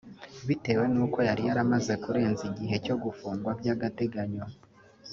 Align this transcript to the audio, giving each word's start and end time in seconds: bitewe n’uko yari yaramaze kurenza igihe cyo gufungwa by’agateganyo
bitewe 0.47 0.83
n’uko 0.93 1.17
yari 1.27 1.41
yaramaze 1.47 1.93
kurenza 2.03 2.41
igihe 2.51 2.75
cyo 2.85 2.95
gufungwa 3.03 3.49
by’agateganyo 3.59 4.45